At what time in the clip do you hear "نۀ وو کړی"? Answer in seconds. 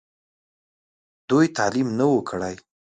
1.97-2.55